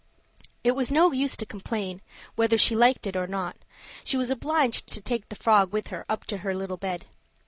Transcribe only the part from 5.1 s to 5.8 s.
the frog